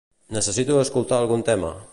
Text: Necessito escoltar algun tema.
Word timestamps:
Necessito 0.37 0.79
escoltar 0.85 1.21
algun 1.21 1.47
tema. 1.51 1.75